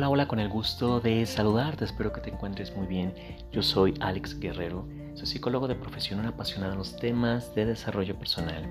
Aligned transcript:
Hola, 0.00 0.08
hola, 0.08 0.28
con 0.28 0.40
el 0.40 0.48
gusto 0.48 0.98
de 0.98 1.26
saludarte, 1.26 1.84
espero 1.84 2.10
que 2.10 2.22
te 2.22 2.30
encuentres 2.30 2.74
muy 2.74 2.86
bien. 2.86 3.12
Yo 3.52 3.62
soy 3.62 3.92
Alex 4.00 4.40
Guerrero, 4.40 4.88
soy 5.12 5.26
psicólogo 5.26 5.68
de 5.68 5.74
profesión, 5.74 6.24
apasionado 6.24 6.72
en 6.72 6.78
los 6.78 6.96
temas 6.96 7.54
de 7.54 7.66
desarrollo 7.66 8.18
personal. 8.18 8.64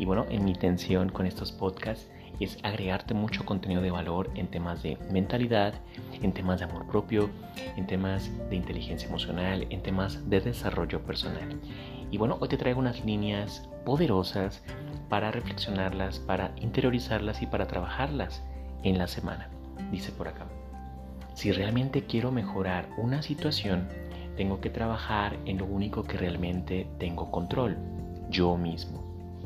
Y 0.00 0.06
bueno, 0.06 0.26
en 0.28 0.44
mi 0.44 0.50
intención 0.50 1.08
con 1.08 1.24
estos 1.24 1.52
podcasts 1.52 2.10
es 2.40 2.58
agregarte 2.64 3.14
mucho 3.14 3.46
contenido 3.46 3.80
de 3.80 3.92
valor 3.92 4.28
en 4.34 4.48
temas 4.48 4.82
de 4.82 4.98
mentalidad, 5.12 5.74
en 6.20 6.32
temas 6.32 6.58
de 6.58 6.64
amor 6.64 6.84
propio, 6.88 7.30
en 7.76 7.86
temas 7.86 8.28
de 8.50 8.56
inteligencia 8.56 9.08
emocional, 9.08 9.68
en 9.70 9.84
temas 9.84 10.28
de 10.28 10.40
desarrollo 10.40 11.00
personal. 11.06 11.60
Y 12.10 12.18
bueno, 12.18 12.38
hoy 12.40 12.48
te 12.48 12.56
traigo 12.56 12.80
unas 12.80 13.04
líneas 13.04 13.68
poderosas 13.84 14.64
para 15.08 15.30
reflexionarlas, 15.30 16.18
para 16.18 16.52
interiorizarlas 16.56 17.40
y 17.40 17.46
para 17.46 17.68
trabajarlas 17.68 18.42
en 18.82 18.98
la 18.98 19.06
semana. 19.06 19.48
Dice 19.92 20.10
por 20.10 20.26
acá. 20.26 20.51
Si 21.42 21.50
realmente 21.50 22.04
quiero 22.04 22.30
mejorar 22.30 22.88
una 22.96 23.20
situación, 23.20 23.88
tengo 24.36 24.60
que 24.60 24.70
trabajar 24.70 25.36
en 25.44 25.58
lo 25.58 25.64
único 25.64 26.04
que 26.04 26.16
realmente 26.16 26.86
tengo 27.00 27.32
control, 27.32 27.76
yo 28.30 28.56
mismo. 28.56 29.02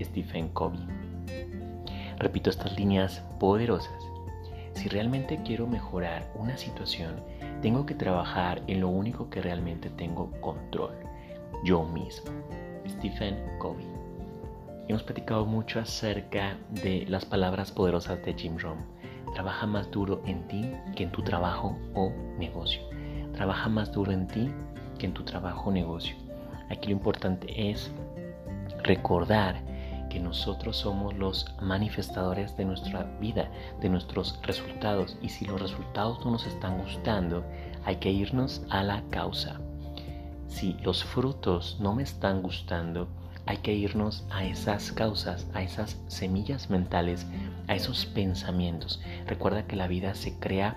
Stephen 0.00 0.50
Covey. 0.50 0.78
Repito 2.16 2.48
estas 2.48 2.78
líneas 2.78 3.24
poderosas. 3.40 4.04
Si 4.74 4.88
realmente 4.88 5.40
quiero 5.44 5.66
mejorar 5.66 6.30
una 6.36 6.56
situación, 6.56 7.16
tengo 7.60 7.84
que 7.86 7.96
trabajar 7.96 8.62
en 8.68 8.82
lo 8.82 8.88
único 8.88 9.28
que 9.28 9.42
realmente 9.42 9.90
tengo 9.90 10.30
control, 10.40 10.94
yo 11.64 11.82
mismo. 11.82 12.30
Stephen 12.88 13.36
Covey. 13.58 13.88
Hemos 14.86 15.02
platicado 15.02 15.44
mucho 15.44 15.80
acerca 15.80 16.56
de 16.70 17.04
las 17.08 17.24
palabras 17.24 17.72
poderosas 17.72 18.24
de 18.24 18.34
Jim 18.34 18.58
Rohn 18.58 18.78
Trabaja 19.34 19.66
más 19.66 19.90
duro 19.90 20.22
en 20.26 20.46
ti 20.48 20.72
que 20.96 21.04
en 21.04 21.12
tu 21.12 21.22
trabajo 21.22 21.78
o 21.94 22.10
negocio. 22.38 22.82
Trabaja 23.32 23.68
más 23.68 23.92
duro 23.92 24.12
en 24.12 24.26
ti 24.26 24.50
que 24.98 25.06
en 25.06 25.14
tu 25.14 25.22
trabajo 25.24 25.70
o 25.70 25.72
negocio. 25.72 26.16
Aquí 26.70 26.88
lo 26.88 26.92
importante 26.92 27.70
es 27.70 27.90
recordar 28.82 29.60
que 30.10 30.20
nosotros 30.20 30.76
somos 30.76 31.14
los 31.14 31.46
manifestadores 31.62 32.56
de 32.56 32.64
nuestra 32.64 33.04
vida, 33.20 33.48
de 33.80 33.88
nuestros 33.88 34.38
resultados. 34.42 35.16
Y 35.22 35.30
si 35.30 35.46
los 35.46 35.60
resultados 35.60 36.24
no 36.24 36.32
nos 36.32 36.46
están 36.46 36.78
gustando, 36.78 37.44
hay 37.84 37.96
que 37.96 38.10
irnos 38.10 38.62
a 38.68 38.82
la 38.82 39.02
causa. 39.10 39.58
Si 40.48 40.74
los 40.82 41.04
frutos 41.04 41.78
no 41.80 41.94
me 41.94 42.02
están 42.02 42.42
gustando, 42.42 43.08
hay 43.46 43.58
que 43.58 43.72
irnos 43.72 44.24
a 44.30 44.44
esas 44.44 44.92
causas, 44.92 45.46
a 45.54 45.62
esas 45.62 45.98
semillas 46.08 46.70
mentales, 46.70 47.26
a 47.70 47.76
esos 47.76 48.04
pensamientos. 48.04 49.00
Recuerda 49.28 49.64
que 49.64 49.76
la 49.76 49.86
vida 49.86 50.14
se 50.14 50.36
crea 50.40 50.76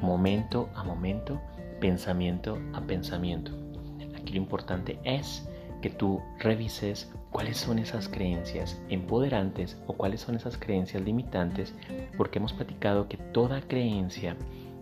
momento 0.00 0.70
a 0.76 0.84
momento, 0.84 1.40
pensamiento 1.80 2.60
a 2.74 2.80
pensamiento. 2.82 3.50
Aquí 4.16 4.34
lo 4.34 4.38
importante 4.38 5.00
es 5.02 5.48
que 5.82 5.90
tú 5.90 6.22
revises 6.38 7.12
cuáles 7.32 7.56
son 7.56 7.80
esas 7.80 8.08
creencias 8.08 8.80
empoderantes 8.88 9.76
o 9.88 9.94
cuáles 9.94 10.20
son 10.20 10.36
esas 10.36 10.56
creencias 10.56 11.02
limitantes, 11.02 11.74
porque 12.16 12.38
hemos 12.38 12.52
platicado 12.52 13.08
que 13.08 13.16
toda 13.16 13.60
creencia 13.60 14.36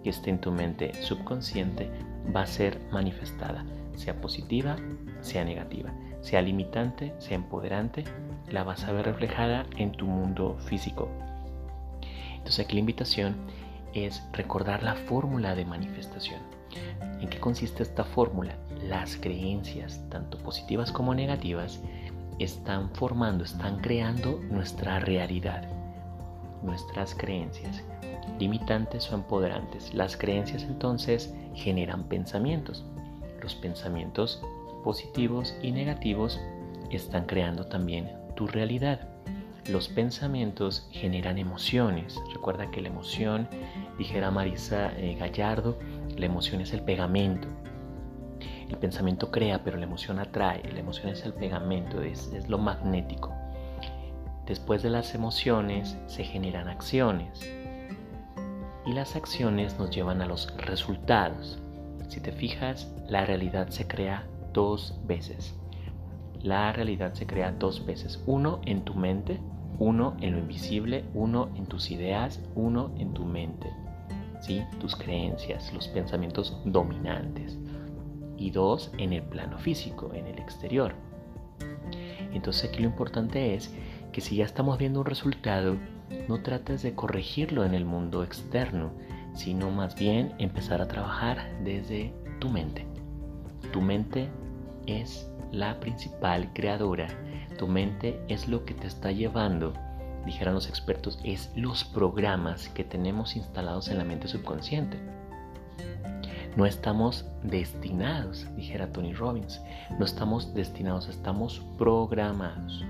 que 0.04 0.10
esté 0.10 0.28
en 0.28 0.42
tu 0.42 0.52
mente 0.52 0.92
subconsciente 1.02 1.90
va 2.34 2.42
a 2.42 2.46
ser 2.46 2.78
manifestada, 2.92 3.64
sea 3.94 4.20
positiva, 4.20 4.76
sea 5.22 5.42
negativa 5.42 5.90
sea 6.26 6.42
limitante, 6.42 7.14
sea 7.18 7.36
empoderante, 7.36 8.02
la 8.50 8.64
vas 8.64 8.82
a 8.82 8.90
ver 8.90 9.04
reflejada 9.04 9.64
en 9.76 9.92
tu 9.92 10.06
mundo 10.06 10.56
físico. 10.58 11.08
Entonces 12.46 12.64
aquí 12.64 12.74
la 12.74 12.80
invitación 12.80 13.34
es 13.92 14.22
recordar 14.32 14.84
la 14.84 14.94
fórmula 14.94 15.56
de 15.56 15.64
manifestación. 15.64 16.40
¿En 17.20 17.28
qué 17.28 17.40
consiste 17.40 17.82
esta 17.82 18.04
fórmula? 18.04 18.54
Las 18.84 19.16
creencias, 19.16 20.00
tanto 20.10 20.38
positivas 20.38 20.92
como 20.92 21.12
negativas, 21.12 21.80
están 22.38 22.94
formando, 22.94 23.42
están 23.42 23.80
creando 23.80 24.38
nuestra 24.48 25.00
realidad, 25.00 25.68
nuestras 26.62 27.16
creencias, 27.16 27.82
limitantes 28.38 29.10
o 29.10 29.16
empoderantes. 29.16 29.92
Las 29.92 30.16
creencias 30.16 30.62
entonces 30.62 31.34
generan 31.52 32.04
pensamientos. 32.04 32.84
Los 33.42 33.56
pensamientos 33.56 34.40
positivos 34.84 35.52
y 35.62 35.72
negativos 35.72 36.40
están 36.92 37.26
creando 37.26 37.66
también 37.66 38.08
tu 38.36 38.46
realidad. 38.46 39.15
Los 39.68 39.88
pensamientos 39.88 40.86
generan 40.92 41.38
emociones. 41.38 42.20
Recuerda 42.32 42.70
que 42.70 42.80
la 42.80 42.88
emoción, 42.88 43.48
dijera 43.98 44.30
Marisa 44.30 44.92
eh, 44.96 45.16
Gallardo, 45.18 45.76
la 46.16 46.26
emoción 46.26 46.60
es 46.60 46.72
el 46.72 46.82
pegamento. 46.82 47.48
El 48.68 48.76
pensamiento 48.78 49.32
crea, 49.32 49.64
pero 49.64 49.76
la 49.76 49.84
emoción 49.84 50.20
atrae. 50.20 50.62
La 50.72 50.78
emoción 50.78 51.08
es 51.08 51.24
el 51.24 51.32
pegamento, 51.32 52.00
es, 52.00 52.32
es 52.32 52.48
lo 52.48 52.58
magnético. 52.58 53.32
Después 54.46 54.84
de 54.84 54.90
las 54.90 55.16
emociones 55.16 55.96
se 56.06 56.22
generan 56.22 56.68
acciones. 56.68 57.50
Y 58.86 58.92
las 58.92 59.16
acciones 59.16 59.80
nos 59.80 59.90
llevan 59.90 60.22
a 60.22 60.26
los 60.26 60.56
resultados. 60.58 61.58
Si 62.06 62.20
te 62.20 62.30
fijas, 62.30 62.88
la 63.08 63.26
realidad 63.26 63.70
se 63.70 63.88
crea 63.88 64.28
dos 64.52 65.00
veces. 65.08 65.56
La 66.40 66.70
realidad 66.72 67.14
se 67.14 67.26
crea 67.26 67.50
dos 67.50 67.84
veces. 67.84 68.22
Uno 68.26 68.60
en 68.64 68.84
tu 68.84 68.94
mente, 68.94 69.40
uno 69.78 70.16
en 70.20 70.32
lo 70.32 70.38
invisible, 70.38 71.04
uno 71.14 71.50
en 71.56 71.66
tus 71.66 71.90
ideas, 71.90 72.40
uno 72.54 72.90
en 72.98 73.12
tu 73.12 73.24
mente. 73.24 73.70
¿sí? 74.40 74.62
Tus 74.80 74.96
creencias, 74.96 75.72
los 75.72 75.88
pensamientos 75.88 76.56
dominantes. 76.64 77.58
Y 78.38 78.50
dos 78.50 78.92
en 78.98 79.12
el 79.12 79.22
plano 79.22 79.58
físico, 79.58 80.12
en 80.14 80.26
el 80.26 80.38
exterior. 80.38 80.94
Entonces 82.32 82.68
aquí 82.68 82.80
lo 82.80 82.88
importante 82.88 83.54
es 83.54 83.74
que 84.12 84.20
si 84.20 84.36
ya 84.36 84.44
estamos 84.44 84.78
viendo 84.78 85.00
un 85.00 85.06
resultado, 85.06 85.76
no 86.28 86.42
trates 86.42 86.82
de 86.82 86.94
corregirlo 86.94 87.64
en 87.64 87.74
el 87.74 87.84
mundo 87.84 88.22
externo, 88.22 88.92
sino 89.34 89.70
más 89.70 89.94
bien 89.94 90.34
empezar 90.38 90.80
a 90.80 90.88
trabajar 90.88 91.38
desde 91.64 92.12
tu 92.38 92.48
mente. 92.48 92.86
Tu 93.72 93.80
mente 93.80 94.28
es 94.86 95.30
la 95.50 95.80
principal 95.80 96.52
creadora. 96.52 97.08
Tu 97.58 97.66
mente 97.66 98.22
es 98.28 98.48
lo 98.48 98.64
que 98.64 98.74
te 98.74 98.86
está 98.86 99.12
llevando, 99.12 99.72
dijeran 100.26 100.54
los 100.54 100.68
expertos, 100.68 101.18
es 101.24 101.50
los 101.56 101.84
programas 101.84 102.68
que 102.68 102.84
tenemos 102.84 103.34
instalados 103.34 103.88
en 103.88 103.96
la 103.96 104.04
mente 104.04 104.28
subconsciente. 104.28 104.98
No 106.54 106.66
estamos 106.66 107.24
destinados, 107.42 108.46
dijera 108.56 108.92
Tony 108.92 109.14
Robbins, 109.14 109.60
no 109.98 110.04
estamos 110.04 110.54
destinados, 110.54 111.08
estamos 111.08 111.62
programados. 111.78 112.84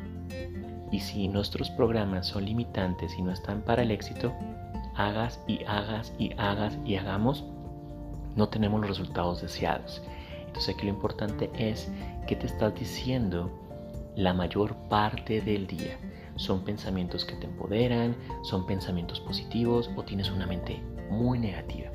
Y 0.90 1.00
si 1.00 1.28
nuestros 1.28 1.70
programas 1.70 2.26
son 2.26 2.44
limitantes 2.44 3.16
y 3.18 3.22
no 3.22 3.32
están 3.32 3.62
para 3.62 3.82
el 3.82 3.90
éxito, 3.90 4.32
hagas 4.96 5.40
y 5.46 5.62
hagas 5.64 6.12
y 6.18 6.32
hagas 6.38 6.78
y 6.84 6.96
hagamos, 6.96 7.44
no 8.34 8.48
tenemos 8.48 8.80
los 8.80 8.90
resultados 8.90 9.42
deseados. 9.42 10.02
Entonces 10.46 10.74
aquí 10.74 10.86
lo 10.86 10.92
importante 10.92 11.50
es 11.56 11.90
que 12.26 12.36
te 12.36 12.46
estás 12.46 12.74
diciendo 12.74 13.65
la 14.16 14.32
mayor 14.32 14.74
parte 14.88 15.40
del 15.40 15.66
día. 15.66 15.98
Son 16.36 16.64
pensamientos 16.64 17.24
que 17.24 17.36
te 17.36 17.46
empoderan, 17.46 18.16
son 18.42 18.66
pensamientos 18.66 19.20
positivos 19.20 19.90
o 19.96 20.02
tienes 20.02 20.30
una 20.30 20.46
mente 20.46 20.82
muy 21.10 21.38
negativa. 21.38 21.90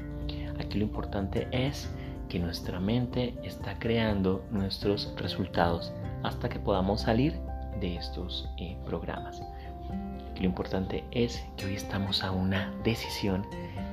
Aquí 0.59 0.77
lo 0.77 0.85
importante 0.85 1.47
es 1.51 1.89
que 2.29 2.39
nuestra 2.39 2.79
mente 2.79 3.35
está 3.43 3.77
creando 3.77 4.45
nuestros 4.51 5.13
resultados 5.17 5.91
hasta 6.23 6.47
que 6.47 6.59
podamos 6.59 7.01
salir 7.01 7.33
de 7.79 7.95
estos 7.95 8.49
eh, 8.57 8.77
programas. 8.85 9.41
Lo 10.39 10.45
importante 10.45 11.03
es 11.11 11.43
que 11.57 11.65
hoy 11.65 11.75
estamos 11.75 12.23
a 12.23 12.31
una 12.31 12.73
decisión 12.83 13.45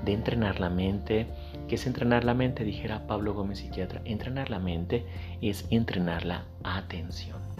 de 0.04 0.12
entrenar 0.12 0.60
la 0.60 0.70
mente, 0.70 1.26
¿Qué 1.68 1.74
es 1.74 1.86
entrenar 1.86 2.24
la 2.24 2.32
mente? 2.32 2.64
Dijera 2.64 3.06
Pablo 3.06 3.34
Gómez, 3.34 3.58
psiquiatra. 3.58 4.00
Entrenar 4.06 4.48
la 4.48 4.58
mente 4.58 5.04
es 5.42 5.66
entrenar 5.68 6.24
la 6.24 6.46
atención. 6.64 7.57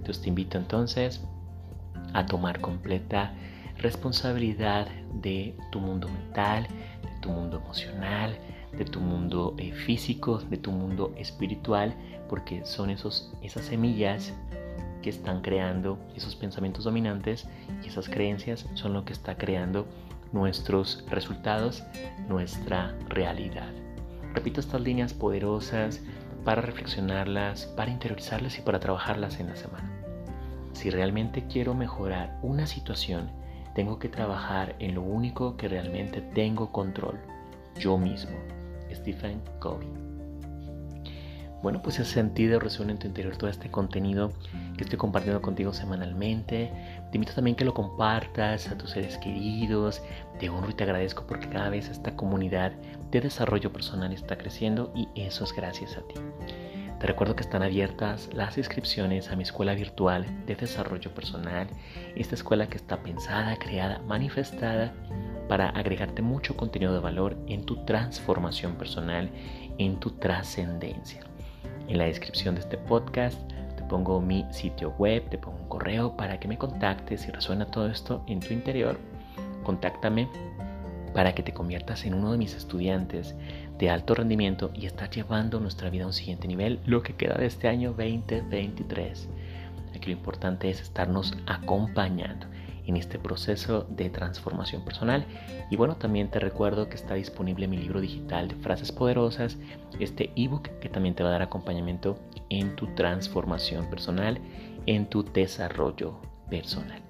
Entonces 0.00 0.22
te 0.22 0.30
invito 0.30 0.56
entonces 0.56 1.20
a 2.14 2.24
tomar 2.24 2.60
completa 2.60 3.34
responsabilidad 3.76 4.88
de 5.12 5.54
tu 5.70 5.78
mundo 5.78 6.08
mental, 6.08 6.66
de 7.02 7.20
tu 7.20 7.28
mundo 7.28 7.58
emocional, 7.58 8.38
de 8.76 8.84
tu 8.86 8.98
mundo 8.98 9.54
eh, 9.58 9.72
físico, 9.72 10.38
de 10.38 10.56
tu 10.56 10.72
mundo 10.72 11.12
espiritual, 11.18 11.94
porque 12.30 12.64
son 12.64 12.88
esos, 12.88 13.30
esas 13.42 13.66
semillas 13.66 14.32
que 15.02 15.10
están 15.10 15.42
creando 15.42 15.98
esos 16.16 16.34
pensamientos 16.34 16.84
dominantes 16.84 17.46
y 17.84 17.88
esas 17.88 18.08
creencias 18.08 18.66
son 18.72 18.94
lo 18.94 19.04
que 19.04 19.12
está 19.12 19.36
creando 19.36 19.86
nuestros 20.32 21.04
resultados, 21.10 21.82
nuestra 22.26 22.96
realidad. 23.10 23.70
Repito 24.32 24.60
estas 24.60 24.80
líneas 24.80 25.12
poderosas 25.12 26.00
para 26.44 26.62
reflexionarlas, 26.62 27.66
para 27.66 27.90
interiorizarlas 27.90 28.58
y 28.58 28.62
para 28.62 28.80
trabajarlas 28.80 29.40
en 29.40 29.48
la 29.48 29.56
semana. 29.56 29.90
Si 30.72 30.90
realmente 30.90 31.46
quiero 31.46 31.74
mejorar 31.74 32.38
una 32.42 32.66
situación, 32.66 33.30
tengo 33.74 33.98
que 33.98 34.08
trabajar 34.08 34.76
en 34.78 34.94
lo 34.94 35.02
único 35.02 35.56
que 35.56 35.68
realmente 35.68 36.20
tengo 36.20 36.72
control, 36.72 37.18
yo 37.78 37.98
mismo. 37.98 38.36
Stephen 38.92 39.42
Covey. 39.60 40.09
Bueno, 41.62 41.82
pues 41.82 41.98
ese 41.98 42.10
sentido 42.10 42.58
resuena 42.58 42.92
en 42.92 42.98
tu 42.98 43.06
interior 43.06 43.36
todo 43.36 43.50
este 43.50 43.70
contenido 43.70 44.32
que 44.78 44.84
estoy 44.84 44.98
compartiendo 44.98 45.42
contigo 45.42 45.74
semanalmente. 45.74 46.72
Te 47.10 47.18
invito 47.18 47.34
también 47.34 47.54
que 47.54 47.66
lo 47.66 47.74
compartas 47.74 48.68
a 48.68 48.78
tus 48.78 48.90
seres 48.90 49.18
queridos. 49.18 50.02
Te 50.38 50.48
honro 50.48 50.70
y 50.70 50.74
te 50.74 50.84
agradezco 50.84 51.26
porque 51.26 51.50
cada 51.50 51.68
vez 51.68 51.90
esta 51.90 52.16
comunidad 52.16 52.72
de 53.10 53.20
desarrollo 53.20 53.72
personal 53.72 54.12
está 54.12 54.38
creciendo 54.38 54.90
y 54.94 55.08
eso 55.14 55.44
es 55.44 55.52
gracias 55.52 55.98
a 55.98 56.00
ti. 56.00 56.14
Te 56.98 57.06
recuerdo 57.06 57.36
que 57.36 57.42
están 57.42 57.62
abiertas 57.62 58.30
las 58.32 58.56
inscripciones 58.56 59.30
a 59.30 59.36
mi 59.36 59.42
escuela 59.42 59.74
virtual 59.74 60.26
de 60.46 60.54
desarrollo 60.54 61.12
personal. 61.14 61.66
Esta 62.14 62.34
escuela 62.34 62.68
que 62.68 62.76
está 62.76 63.02
pensada, 63.02 63.56
creada, 63.56 64.00
manifestada 64.06 64.94
para 65.48 65.70
agregarte 65.70 66.22
mucho 66.22 66.56
contenido 66.56 66.94
de 66.94 67.00
valor 67.00 67.36
en 67.48 67.64
tu 67.64 67.84
transformación 67.84 68.76
personal, 68.76 69.30
en 69.78 69.98
tu 69.98 70.10
trascendencia. 70.10 71.29
En 71.90 71.98
la 71.98 72.04
descripción 72.04 72.54
de 72.54 72.60
este 72.60 72.78
podcast 72.78 73.36
te 73.76 73.82
pongo 73.82 74.20
mi 74.20 74.46
sitio 74.52 74.94
web, 74.96 75.28
te 75.28 75.38
pongo 75.38 75.58
un 75.58 75.68
correo 75.68 76.16
para 76.16 76.38
que 76.38 76.46
me 76.46 76.56
contactes 76.56 77.22
si 77.22 77.32
resuena 77.32 77.66
todo 77.66 77.88
esto 77.88 78.22
en 78.28 78.38
tu 78.38 78.54
interior. 78.54 78.96
Contáctame 79.64 80.28
para 81.14 81.34
que 81.34 81.42
te 81.42 81.52
conviertas 81.52 82.04
en 82.04 82.14
uno 82.14 82.30
de 82.30 82.38
mis 82.38 82.54
estudiantes 82.54 83.34
de 83.76 83.90
alto 83.90 84.14
rendimiento 84.14 84.70
y 84.72 84.86
estás 84.86 85.10
llevando 85.10 85.58
nuestra 85.58 85.90
vida 85.90 86.04
a 86.04 86.06
un 86.06 86.12
siguiente 86.12 86.46
nivel, 86.46 86.78
lo 86.86 87.02
que 87.02 87.16
queda 87.16 87.34
de 87.34 87.46
este 87.46 87.66
año 87.66 87.88
2023. 87.88 89.28
Aquí 89.92 90.12
lo 90.12 90.16
importante 90.16 90.70
es 90.70 90.80
estarnos 90.80 91.36
acompañando 91.48 92.46
en 92.86 92.96
este 92.96 93.18
proceso 93.18 93.86
de 93.88 94.10
transformación 94.10 94.84
personal. 94.84 95.26
Y 95.70 95.76
bueno, 95.76 95.96
también 95.96 96.30
te 96.30 96.38
recuerdo 96.38 96.88
que 96.88 96.96
está 96.96 97.14
disponible 97.14 97.68
mi 97.68 97.76
libro 97.76 98.00
digital 98.00 98.48
de 98.48 98.54
frases 98.56 98.92
poderosas, 98.92 99.58
este 99.98 100.32
ebook 100.36 100.68
que 100.80 100.88
también 100.88 101.14
te 101.14 101.22
va 101.22 101.30
a 101.30 101.32
dar 101.32 101.42
acompañamiento 101.42 102.18
en 102.48 102.74
tu 102.76 102.86
transformación 102.94 103.88
personal, 103.88 104.38
en 104.86 105.06
tu 105.06 105.22
desarrollo 105.22 106.20
personal. 106.48 107.00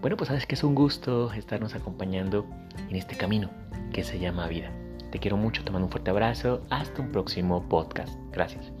Bueno, 0.00 0.16
pues 0.16 0.28
sabes 0.28 0.46
que 0.46 0.54
es 0.54 0.64
un 0.64 0.74
gusto 0.74 1.32
estarnos 1.32 1.74
acompañando 1.74 2.46
en 2.88 2.96
este 2.96 3.16
camino 3.16 3.50
que 3.92 4.04
se 4.04 4.18
llama 4.18 4.46
vida. 4.48 4.70
Te 5.10 5.18
quiero 5.18 5.36
mucho, 5.36 5.64
te 5.64 5.70
mando 5.70 5.86
un 5.86 5.90
fuerte 5.90 6.10
abrazo. 6.10 6.62
Hasta 6.70 7.00
un 7.00 7.10
próximo 7.10 7.62
podcast. 7.68 8.12
Gracias. 8.32 8.72